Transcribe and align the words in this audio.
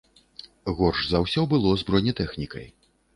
Горш 0.79 1.03
за 1.11 1.21
ўсё 1.25 1.43
было 1.51 1.73
з 1.83 1.85
бронетэхнікай. 1.91 2.67